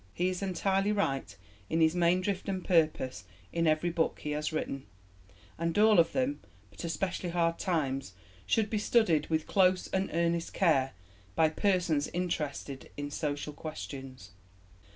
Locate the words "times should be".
7.59-8.79